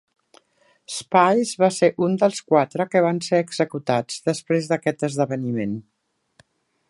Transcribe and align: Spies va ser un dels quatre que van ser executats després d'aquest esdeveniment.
Spies 0.93 1.51
va 1.63 1.69
ser 1.75 1.89
un 2.05 2.15
dels 2.23 2.41
quatre 2.53 2.89
que 2.95 3.05
van 3.07 3.21
ser 3.27 3.43
executats 3.47 4.19
després 4.31 4.71
d'aquest 4.71 5.09
esdeveniment. 5.11 5.79